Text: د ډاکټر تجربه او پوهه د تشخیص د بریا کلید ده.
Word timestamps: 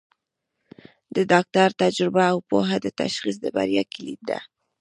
د 1.15 1.17
ډاکټر 1.31 1.69
تجربه 1.83 2.23
او 2.33 2.37
پوهه 2.49 2.77
د 2.81 2.87
تشخیص 3.01 3.35
د 3.41 3.45
بریا 3.55 3.83
کلید 3.93 4.21
ده. 4.29 4.39